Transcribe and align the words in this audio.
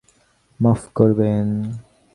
মাফ 0.59 0.81
করবেন? 0.95 1.47